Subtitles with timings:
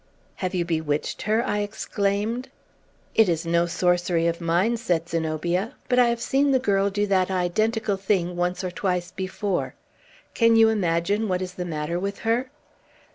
[0.37, 2.49] "Have you bewitched her?" I exclaimed.
[3.13, 7.05] "It is no sorcery of mine," said Zenobia; "but I have seen the girl do
[7.05, 9.75] that identical thing once or twice before.
[10.33, 12.49] Can you imagine what is the matter with her?"